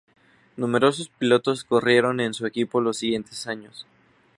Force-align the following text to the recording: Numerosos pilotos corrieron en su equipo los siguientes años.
Numerosos 0.57 1.09
pilotos 1.09 1.63
corrieron 1.63 2.21
en 2.21 2.33
su 2.33 2.47
equipo 2.47 2.81
los 2.81 2.97
siguientes 2.97 3.45
años. 3.45 3.85